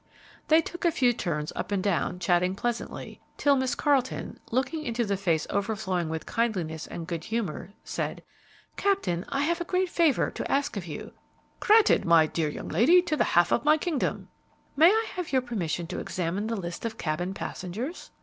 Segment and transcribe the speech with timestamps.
[0.47, 5.05] They took a few turns up and down, chatting pleasantly, till Miss Carleton, looking into
[5.05, 8.23] the face overflowing with kindliness and good humor, said,
[8.77, 11.11] "Captain, I have a great favor to ask of you."
[11.59, 14.29] "Granted, my dear young lady, to the half of my kingdom!"
[14.75, 18.09] "May I have your permission to examine the list of cabin passengers?"